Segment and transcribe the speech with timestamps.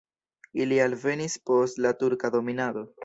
[0.63, 2.85] Ili alvenis post la turka dominado.